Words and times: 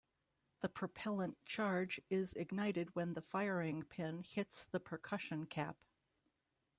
The 0.61 0.69
propellant 0.69 1.45
charge 1.45 2.01
is 2.09 2.33
ignited 2.33 2.95
when 2.95 3.13
the 3.13 3.21
firing 3.21 3.83
pin 3.83 4.23
hits 4.23 4.65
the 4.65 4.79
percussion 4.79 5.45
cap. 5.45 5.77